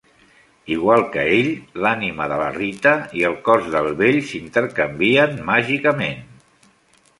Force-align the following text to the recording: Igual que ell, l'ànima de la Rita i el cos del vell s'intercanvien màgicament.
Igual 0.75 1.03
que 1.15 1.25
ell, 1.33 1.49
l'ànima 1.85 2.27
de 2.31 2.39
la 2.39 2.47
Rita 2.55 2.95
i 3.21 3.27
el 3.31 3.37
cos 3.49 3.69
del 3.77 3.93
vell 4.01 4.19
s'intercanvien 4.33 5.39
màgicament. 5.53 6.25